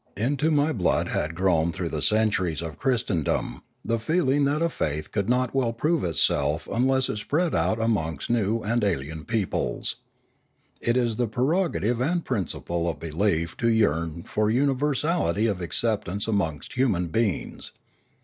Into 0.17 0.49
my 0.49 0.73
blood 0.73 1.09
had 1.09 1.35
grown 1.35 1.71
through 1.71 1.89
the 1.89 2.01
cent 2.01 2.33
uries 2.33 2.63
of 2.63 2.79
Christendom 2.79 3.61
the 3.85 3.99
feeling 3.99 4.45
that 4.45 4.63
a 4.63 4.67
faith 4.69 5.11
could 5.11 5.29
not 5.29 5.53
well 5.53 5.73
prove 5.73 6.03
itself 6.03 6.67
unless 6.71 7.07
it 7.07 7.17
spread 7.17 7.53
out 7.53 7.79
amongst 7.79 8.27
new 8.27 8.63
and 8.63 8.83
alien 8.83 9.25
peoples. 9.25 9.97
It 10.81 10.97
is 10.97 11.17
the 11.17 11.27
prerogative 11.27 12.01
and 12.01 12.25
principle 12.25 12.89
of 12.89 12.99
belief 12.99 13.55
to 13.57 13.69
yearn 13.69 14.23
for 14.23 14.49
universality 14.49 15.45
of 15.45 15.61
acceptance 15.61 16.25
amongst 16.27 16.73
human 16.73 17.09
beings. 17.09 17.71